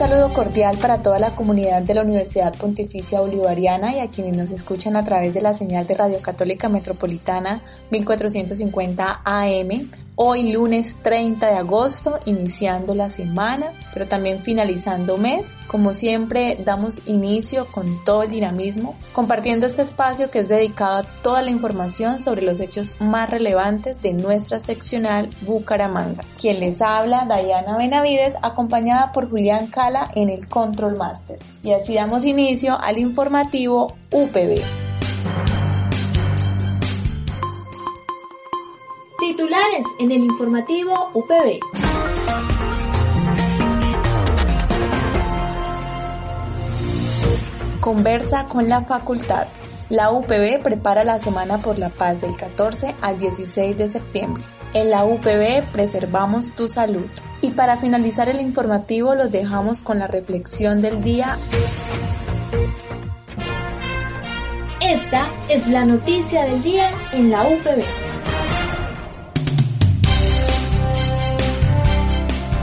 [0.00, 4.50] Saludo cordial para toda la comunidad de la Universidad Pontificia Bolivariana y a quienes nos
[4.50, 9.90] escuchan a través de la señal de Radio Católica Metropolitana 1450 AM
[10.22, 15.48] Hoy lunes 30 de agosto, iniciando la semana, pero también finalizando mes.
[15.66, 21.02] Como siempre, damos inicio con todo el dinamismo, compartiendo este espacio que es dedicado a
[21.22, 26.22] toda la información sobre los hechos más relevantes de nuestra seccional Bucaramanga.
[26.38, 31.38] Quien les habla, Dayana Benavides, acompañada por Julián Cala en el Control Master.
[31.62, 34.60] Y así damos inicio al informativo UPB.
[39.98, 41.60] En el informativo UPB.
[47.80, 49.46] Conversa con la facultad.
[49.88, 54.44] La UPB prepara la Semana por la Paz del 14 al 16 de septiembre.
[54.74, 57.06] En la UPB preservamos tu salud.
[57.40, 61.38] Y para finalizar el informativo los dejamos con la reflexión del día.
[64.82, 68.09] Esta es la noticia del día en la UPB.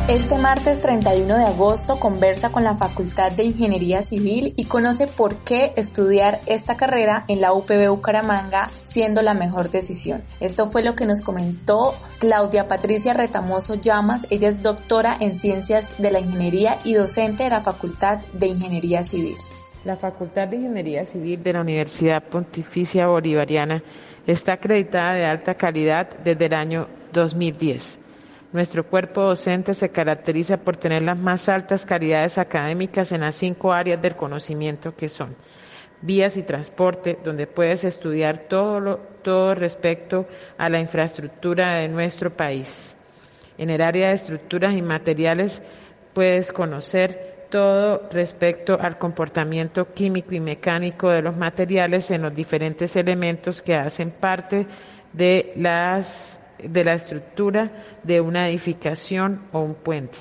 [0.08, 5.36] Este martes 31 de agosto conversa con la Facultad de Ingeniería Civil y conoce por
[5.40, 10.24] qué estudiar esta carrera en la UPB Bucaramanga siendo la mejor decisión.
[10.40, 14.28] Esto fue lo que nos comentó Claudia Patricia Retamoso Llamas.
[14.30, 19.04] Ella es doctora en Ciencias de la Ingeniería y docente de la Facultad de Ingeniería
[19.04, 19.36] Civil.
[19.84, 23.84] La Facultad de Ingeniería Civil de la Universidad Pontificia Bolivariana
[24.26, 28.07] está acreditada de alta calidad desde el año 2010
[28.58, 33.72] nuestro cuerpo docente se caracteriza por tener las más altas calidades académicas en las cinco
[33.72, 35.36] áreas del conocimiento que son
[36.02, 40.26] vías y transporte, donde puedes estudiar todo, todo respecto
[40.58, 42.98] a la infraestructura de nuestro país.
[43.60, 45.62] En el área de estructuras y materiales
[46.16, 52.96] puedes conocer todo respecto al comportamiento químico y mecánico de los materiales en los diferentes
[52.96, 54.66] elementos que hacen parte
[55.14, 57.72] de las de la estructura
[58.04, 60.20] de una edificación o un puente.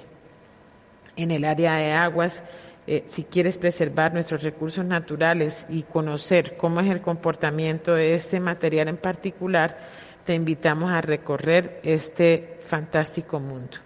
[1.16, 2.44] En el área de aguas,
[2.86, 8.38] eh, si quieres preservar nuestros recursos naturales y conocer cómo es el comportamiento de este
[8.38, 9.76] material en particular,
[10.24, 13.78] te invitamos a recorrer este fantástico mundo.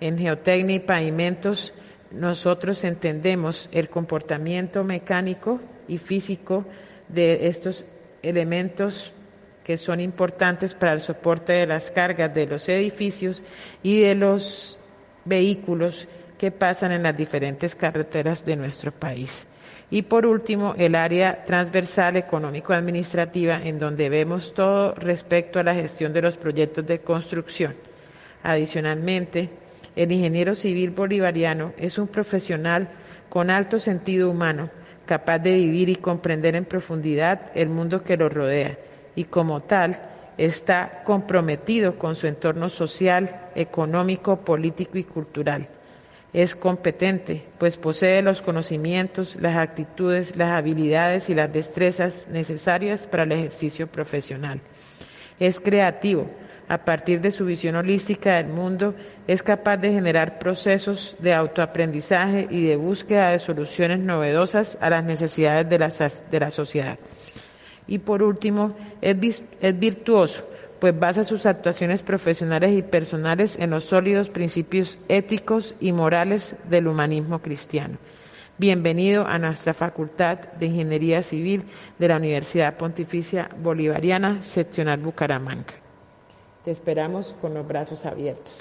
[0.00, 1.72] En geotecnia y pavimentos,
[2.10, 6.64] nosotros entendemos el comportamiento mecánico y físico
[7.08, 7.86] de estos
[8.22, 9.13] elementos
[9.64, 13.42] que son importantes para el soporte de las cargas de los edificios
[13.82, 14.78] y de los
[15.24, 19.46] vehículos que pasan en las diferentes carreteras de nuestro país.
[19.90, 26.12] Y por último, el área transversal económico-administrativa, en donde vemos todo respecto a la gestión
[26.12, 27.74] de los proyectos de construcción.
[28.42, 29.48] Adicionalmente,
[29.96, 32.88] el ingeniero civil bolivariano es un profesional
[33.30, 34.68] con alto sentido humano,
[35.06, 38.76] capaz de vivir y comprender en profundidad el mundo que lo rodea
[39.14, 40.00] y como tal
[40.38, 45.68] está comprometido con su entorno social, económico, político y cultural.
[46.32, 53.22] Es competente, pues posee los conocimientos, las actitudes, las habilidades y las destrezas necesarias para
[53.22, 54.60] el ejercicio profesional.
[55.38, 56.28] Es creativo,
[56.68, 58.94] a partir de su visión holística del mundo,
[59.28, 65.04] es capaz de generar procesos de autoaprendizaje y de búsqueda de soluciones novedosas a las
[65.04, 65.88] necesidades de la,
[66.30, 66.98] de la sociedad.
[67.86, 70.44] Y por último, es, es virtuoso,
[70.80, 76.88] pues basa sus actuaciones profesionales y personales en los sólidos principios éticos y morales del
[76.88, 77.98] humanismo cristiano.
[78.56, 81.64] Bienvenido a nuestra Facultad de Ingeniería Civil
[81.98, 85.74] de la Universidad Pontificia Bolivariana, seccional Bucaramanga.
[86.64, 88.56] Te esperamos con los brazos abiertos.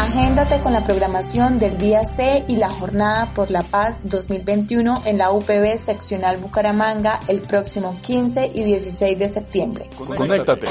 [0.00, 5.18] Agéndate con la programación del día C y la Jornada por la Paz 2021 en
[5.18, 9.90] la UPB Seccional Bucaramanga el próximo 15 y 16 de septiembre.
[10.16, 10.68] Conéctate.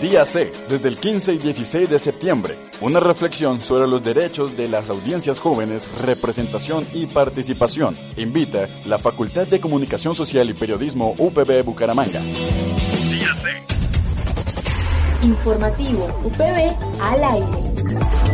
[0.00, 2.56] Día C, desde el 15 y 16 de septiembre.
[2.80, 7.94] Una reflexión sobre los derechos de las audiencias jóvenes, representación y participación.
[8.16, 12.20] Invita la Facultad de Comunicación Social y Periodismo UPB Bucaramanga.
[12.20, 15.26] Día C.
[15.26, 18.31] Informativo UPB al aire.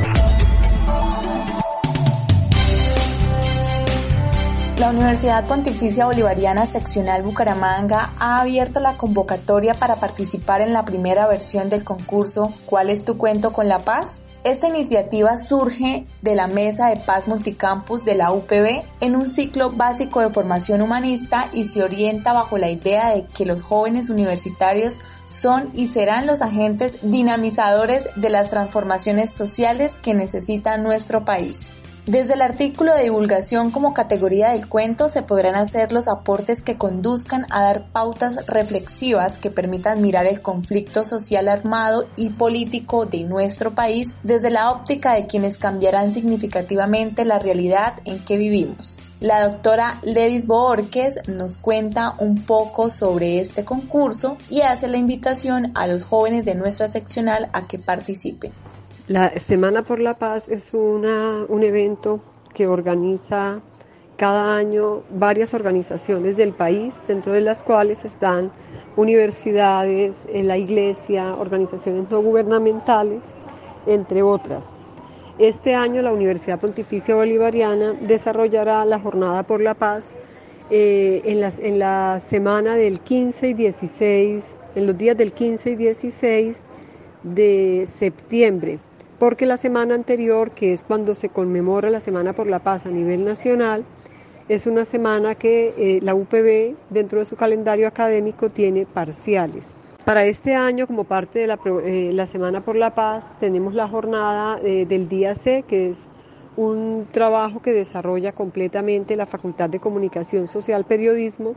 [4.78, 11.26] La Universidad Pontificia Bolivariana Seccional Bucaramanga ha abierto la convocatoria para participar en la primera
[11.26, 14.20] versión del concurso ¿Cuál es tu cuento con la paz?
[14.44, 19.72] Esta iniciativa surge de la Mesa de Paz Multicampus de la UPB en un ciclo
[19.72, 25.00] básico de formación humanista y se orienta bajo la idea de que los jóvenes universitarios
[25.28, 31.68] son y serán los agentes dinamizadores de las transformaciones sociales que necesita nuestro país.
[32.08, 36.78] Desde el artículo de divulgación como categoría del cuento se podrán hacer los aportes que
[36.78, 43.24] conduzcan a dar pautas reflexivas que permitan mirar el conflicto social armado y político de
[43.24, 48.96] nuestro país desde la óptica de quienes cambiarán significativamente la realidad en que vivimos.
[49.20, 55.72] La doctora Ledis Borges nos cuenta un poco sobre este concurso y hace la invitación
[55.74, 58.52] a los jóvenes de nuestra seccional a que participen.
[59.08, 62.20] La Semana por la Paz es una, un evento
[62.52, 63.62] que organiza
[64.18, 68.52] cada año varias organizaciones del país, dentro de las cuales están
[68.96, 73.22] universidades, eh, la iglesia, organizaciones no gubernamentales,
[73.86, 74.66] entre otras.
[75.38, 80.04] Este año la Universidad Pontificia Bolivariana desarrollará la Jornada por la Paz
[80.68, 84.44] eh, en, en la semana del 15 y 16,
[84.74, 86.58] en los días del 15 y 16
[87.22, 88.80] de septiembre
[89.18, 92.90] porque la semana anterior, que es cuando se conmemora la Semana por la Paz a
[92.90, 93.84] nivel nacional,
[94.48, 99.64] es una semana que eh, la UPB dentro de su calendario académico tiene parciales.
[100.04, 104.58] Para este año, como parte de la, eh, Semana por la Paz, tenemos la jornada
[104.64, 105.98] eh, del día C, que es
[106.56, 111.56] un trabajo que desarrolla completamente la Facultad de Comunicación Social Periodismo,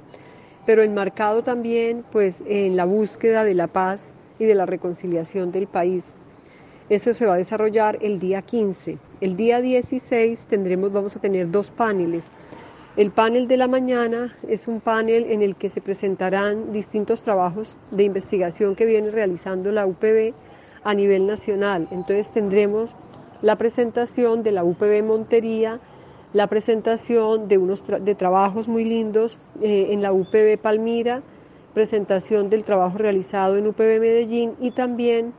[0.65, 4.01] pero enmarcado también pues, en la búsqueda de la paz
[4.37, 6.03] y de la reconciliación del país.
[6.89, 8.97] Eso se va a desarrollar el día 15.
[9.21, 12.25] El día 16 tendremos, vamos a tener dos paneles.
[12.97, 17.77] El panel de la mañana es un panel en el que se presentarán distintos trabajos
[17.89, 20.33] de investigación que viene realizando la UPB
[20.83, 21.87] a nivel nacional.
[21.91, 22.93] Entonces tendremos
[23.41, 25.79] la presentación de la UPB Montería,
[26.33, 31.21] la presentación de unos de trabajos muy lindos eh, en la UPB Palmira,
[31.73, 35.33] presentación del trabajo realizado en UPB Medellín y también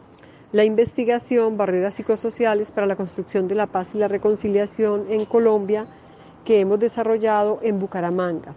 [0.52, 5.86] la investigación, barreras psicosociales para la construcción de la paz y la reconciliación en Colombia
[6.44, 8.54] que hemos desarrollado en Bucaramanga.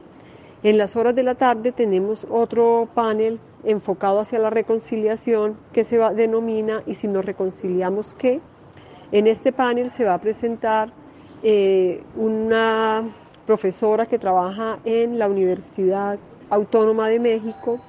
[0.62, 5.98] En las horas de la tarde tenemos otro panel enfocado hacia la reconciliación que se
[5.98, 8.42] denomina ¿Y si nos reconciliamos qué?
[9.12, 10.92] En este panel se va a presentar
[11.44, 13.04] eh, una
[13.46, 16.18] profesora que trabaja en la Universidad
[16.50, 17.80] Autónoma de México.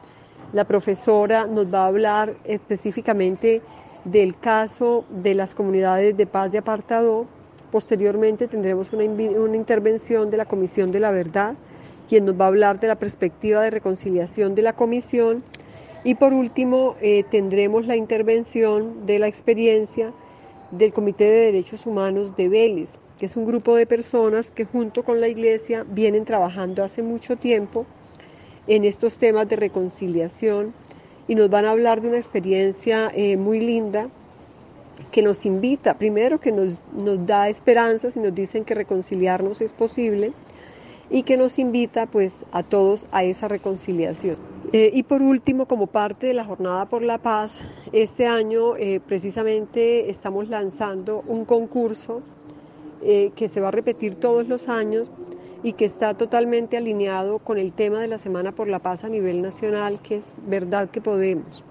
[0.52, 3.62] La profesora nos va a hablar específicamente
[4.06, 7.26] del caso de las comunidades de paz de apartado.
[7.72, 11.54] Posteriormente tendremos una, intervención de la Comisión de la Verdad,
[12.08, 15.42] quien nos va a hablar de la perspectiva de reconciliación de la Comisión.
[16.04, 20.12] Y por último, eh, tendremos la intervención de la experiencia
[20.70, 25.02] del Comité de Derechos Humanos de Vélez, que es un grupo de personas que junto
[25.02, 27.86] con la Iglesia vienen trabajando hace mucho tiempo
[28.68, 30.74] en estos temas de reconciliación
[31.28, 34.08] y nos van a hablar de una experiencia eh, muy linda
[35.10, 39.72] que nos invita, primero que nos, nos, da esperanzas y nos dicen que reconciliarnos es
[39.72, 40.32] posible
[41.10, 44.36] y que nos invita pues a todos a esa reconciliación.
[44.72, 47.52] Eh, y por último, como parte de la Jornada por la Paz,
[47.92, 52.22] este año eh, precisamente estamos lanzando un concurso
[53.36, 55.12] que se va a repetir todos los años
[55.62, 59.08] y que está totalmente alineado con el tema de la Semana por la Paz a
[59.08, 61.64] nivel nacional, que es verdad que podemos.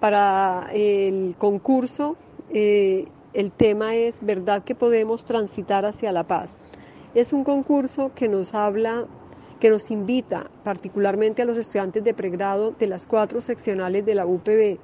[0.00, 2.16] Para el concurso,
[2.50, 6.56] eh, el tema es verdad que podemos transitar hacia la paz.
[7.14, 9.06] Es un concurso que nos habla,
[9.60, 14.26] que nos invita particularmente a los estudiantes de pregrado de las cuatro seccionales de la
[14.26, 14.78] UPB,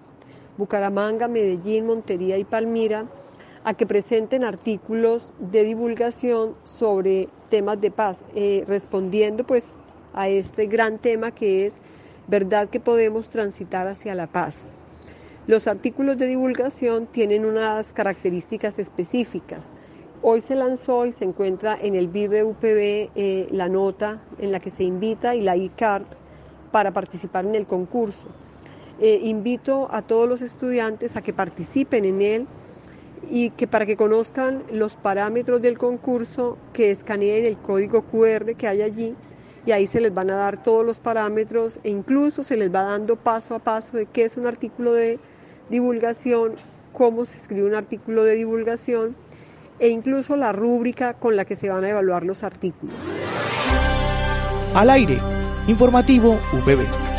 [0.59, 3.07] Bucaramanga, Medellín, Montería y Palmira,
[3.64, 9.75] a que presenten artículos de divulgación sobre temas de paz, eh, respondiendo pues
[10.14, 11.75] a este gran tema que es
[12.26, 14.66] verdad que podemos transitar hacia la paz.
[15.47, 19.64] Los artículos de divulgación tienen unas características específicas.
[20.23, 24.71] Hoy se lanzó y se encuentra en el Vive eh, la nota en la que
[24.71, 26.04] se invita y la e-card
[26.71, 28.28] para participar en el concurso.
[29.00, 32.47] Eh, invito a todos los estudiantes a que participen en él
[33.31, 38.69] y que para que conozcan los parámetros del concurso, que escaneen el código QR que
[38.69, 39.14] hay allí
[39.64, 42.83] y ahí se les van a dar todos los parámetros e incluso se les va
[42.83, 45.19] dando paso a paso de qué es un artículo de
[45.71, 46.55] divulgación,
[46.93, 49.14] cómo se escribe un artículo de divulgación
[49.79, 52.95] e incluso la rúbrica con la que se van a evaluar los artículos.
[54.75, 55.19] Al aire,
[55.69, 57.12] informativo UPB.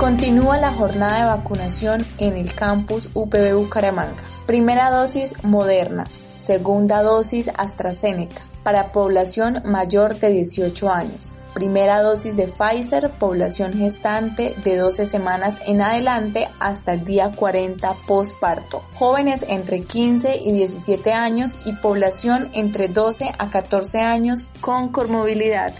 [0.00, 4.22] Continúa la jornada de vacunación en el campus UPB Bucaramanga.
[4.46, 11.34] Primera dosis Moderna, segunda dosis AstraZeneca para población mayor de 18 años.
[11.52, 17.92] Primera dosis de Pfizer, población gestante de 12 semanas en adelante hasta el día 40
[18.06, 18.82] postparto.
[18.94, 25.74] Jóvenes entre 15 y 17 años y población entre 12 a 14 años con comorbilidad.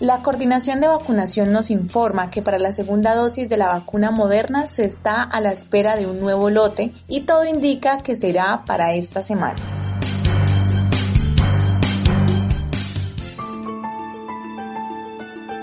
[0.00, 4.66] La coordinación de vacunación nos informa que para la segunda dosis de la vacuna moderna
[4.66, 8.92] se está a la espera de un nuevo lote y todo indica que será para
[8.94, 9.60] esta semana.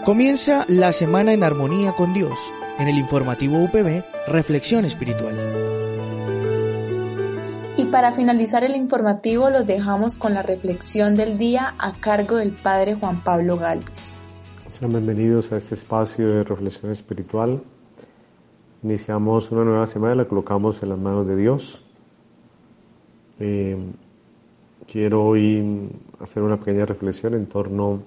[0.06, 2.40] Comienza la semana en armonía con Dios.
[2.80, 5.36] En el informativo UPB, Reflexión Espiritual.
[7.76, 12.54] Y para finalizar el informativo los dejamos con la reflexión del día a cargo del
[12.54, 14.21] Padre Juan Pablo Galvis.
[14.72, 17.62] Sean bienvenidos a este espacio de reflexión espiritual.
[18.82, 21.84] Iniciamos una nueva semana, la colocamos en las manos de Dios.
[23.38, 23.76] Eh,
[24.90, 25.90] quiero hoy
[26.22, 28.02] hacer una pequeña reflexión en torno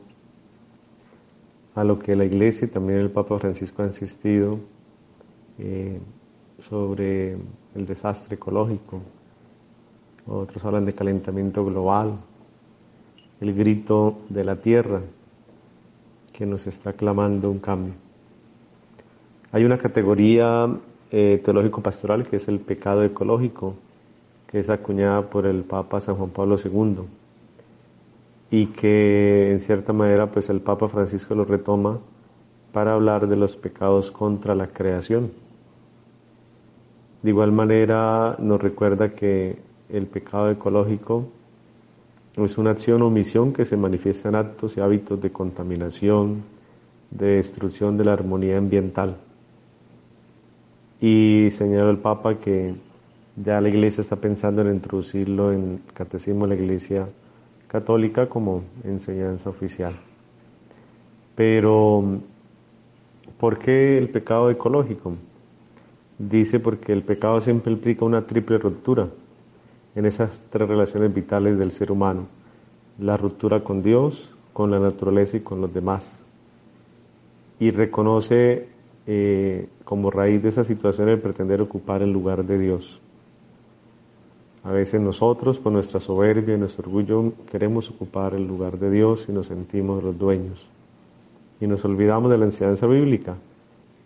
[1.74, 4.58] a lo que la Iglesia y también el Papa Francisco ha insistido
[5.58, 6.00] eh,
[6.60, 7.32] sobre
[7.74, 9.02] el desastre ecológico.
[10.26, 12.16] Otros hablan de calentamiento global,
[13.42, 15.02] el grito de la tierra
[16.34, 17.94] que nos está clamando un cambio.
[19.52, 20.68] Hay una categoría
[21.12, 23.76] eh, teológico-pastoral que es el pecado ecológico,
[24.48, 27.04] que es acuñada por el Papa San Juan Pablo II
[28.50, 32.00] y que en cierta manera pues el Papa Francisco lo retoma
[32.72, 35.30] para hablar de los pecados contra la creación.
[37.22, 41.28] De igual manera nos recuerda que el pecado ecológico
[42.36, 46.42] es una acción o omisión que se manifiesta en actos y hábitos de contaminación,
[47.10, 49.16] de destrucción de la armonía ambiental.
[51.00, 52.74] Y señaló el Papa que
[53.36, 57.08] ya la Iglesia está pensando en introducirlo en el Catecismo de la Iglesia
[57.68, 59.94] católica como enseñanza oficial.
[61.36, 62.20] Pero,
[63.38, 65.14] ¿por qué el pecado ecológico?
[66.18, 69.08] Dice porque el pecado siempre implica una triple ruptura
[69.94, 72.26] en esas tres relaciones vitales del ser humano.
[72.98, 76.18] La ruptura con Dios, con la naturaleza y con los demás.
[77.58, 78.68] Y reconoce
[79.06, 83.00] eh, como raíz de esa situación el pretender ocupar el lugar de Dios.
[84.64, 89.26] A veces nosotros, por nuestra soberbia y nuestro orgullo, queremos ocupar el lugar de Dios
[89.28, 90.66] y nos sentimos los dueños.
[91.60, 93.36] Y nos olvidamos de la enseñanza bíblica,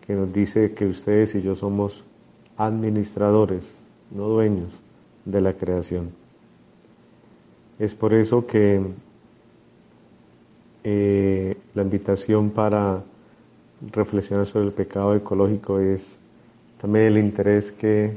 [0.04, 2.04] que nos dice que ustedes y yo somos
[2.57, 3.80] administradores,
[4.11, 4.88] no dueños
[5.28, 6.11] de la creación.
[7.78, 8.80] Es por eso que
[10.85, 13.02] eh, la invitación para
[13.92, 16.16] reflexionar sobre el pecado ecológico es
[16.80, 18.16] también el interés que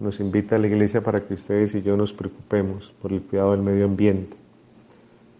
[0.00, 3.52] nos invita a la iglesia para que ustedes y yo nos preocupemos por el cuidado
[3.52, 4.36] del medio ambiente,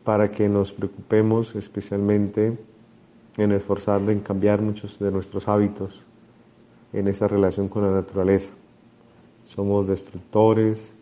[0.05, 2.57] para que nos preocupemos especialmente
[3.37, 6.03] en esforzarnos en cambiar muchos de nuestros hábitos
[6.93, 8.51] en esa relación con la naturaleza.
[9.45, 10.96] Somos destructores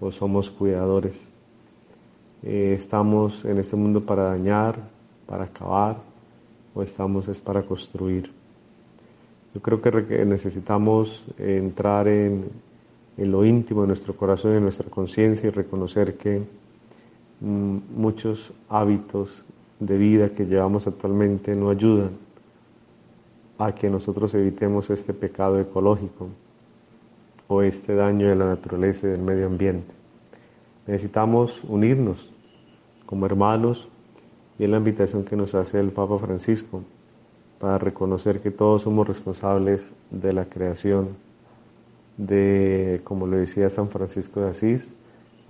[0.00, 1.16] o somos cuidadores.
[2.42, 4.78] Eh, estamos en este mundo para dañar,
[5.26, 5.96] para acabar
[6.74, 8.30] o estamos es para construir.
[9.54, 12.44] Yo creo que necesitamos entrar en,
[13.16, 16.42] en lo íntimo de nuestro corazón y en nuestra conciencia y reconocer que
[17.40, 19.44] mm, muchos hábitos
[19.80, 22.10] de vida que llevamos actualmente no ayudan
[23.58, 26.28] a que nosotros evitemos este pecado ecológico
[27.48, 29.92] o este daño de la naturaleza y del medio ambiente.
[30.86, 32.30] Necesitamos unirnos
[33.06, 33.88] como hermanos
[34.58, 36.82] y es la invitación que nos hace el Papa Francisco
[37.60, 41.08] para reconocer que todos somos responsables de la creación
[42.16, 44.92] de, como lo decía San Francisco de Asís,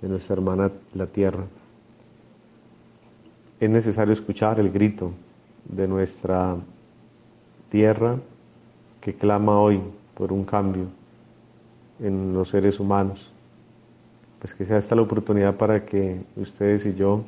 [0.01, 1.45] de nuestra hermana la tierra.
[3.59, 5.11] Es necesario escuchar el grito
[5.65, 6.55] de nuestra
[7.69, 8.17] tierra
[9.01, 9.81] que clama hoy
[10.15, 10.85] por un cambio
[11.99, 13.31] en los seres humanos.
[14.39, 17.23] Pues que sea esta la oportunidad para que ustedes y yo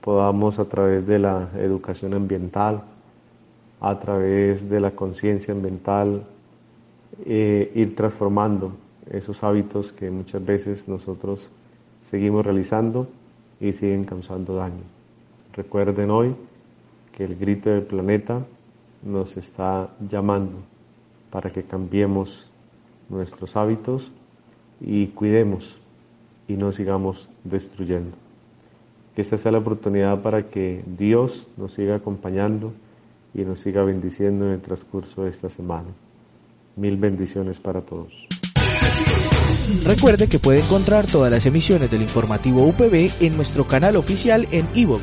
[0.00, 2.82] podamos a través de la educación ambiental,
[3.80, 6.24] a través de la conciencia ambiental,
[7.24, 8.72] eh, ir transformando
[9.10, 11.48] esos hábitos que muchas veces nosotros
[12.02, 13.06] seguimos realizando
[13.60, 14.82] y siguen causando daño.
[15.52, 16.34] Recuerden hoy
[17.12, 18.44] que el grito del planeta
[19.02, 20.56] nos está llamando
[21.30, 22.50] para que cambiemos
[23.08, 24.10] nuestros hábitos
[24.80, 25.78] y cuidemos
[26.48, 28.16] y no sigamos destruyendo.
[29.14, 32.72] Que esta sea la oportunidad para que Dios nos siga acompañando
[33.32, 35.88] y nos siga bendiciendo en el transcurso de esta semana.
[36.76, 38.26] Mil bendiciones para todos.
[39.84, 44.66] Recuerde que puede encontrar todas las emisiones del informativo UPB en nuestro canal oficial en
[44.74, 45.02] iVoox,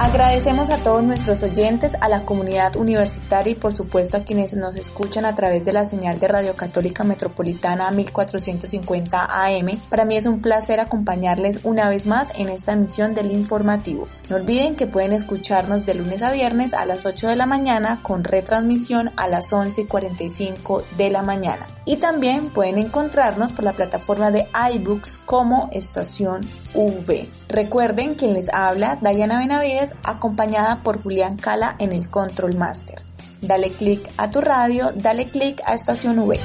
[0.00, 4.76] Agradecemos a todos nuestros oyentes, a la comunidad universitaria y por supuesto a quienes nos
[4.76, 9.80] escuchan a través de la señal de Radio Católica Metropolitana 1450 AM.
[9.90, 14.06] Para mí es un placer acompañarles una vez más en esta emisión del informativo.
[14.28, 17.98] No olviden que pueden escucharnos de lunes a viernes a las 8 de la mañana
[18.00, 21.66] con retransmisión a las 11 y 45 de la mañana.
[21.84, 27.28] Y también pueden encontrarnos por la plataforma de iBooks como Estación V.
[27.48, 33.00] Recuerden quien les habla, Dayana Benavides, acompañada por Julián Cala en el Control Master.
[33.40, 36.38] Dale click a tu radio, dale click a Estación V.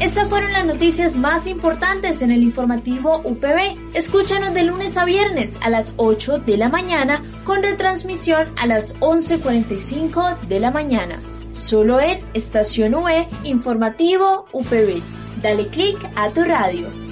[0.00, 3.94] Estas fueron las noticias más importantes en el informativo UPB.
[3.94, 8.98] Escúchanos de lunes a viernes a las 8 de la mañana con retransmisión a las
[9.00, 11.18] 11.45 de la mañana.
[11.58, 15.02] Solo en Estación UE Informativo UPB.
[15.42, 17.07] Dale click a tu radio.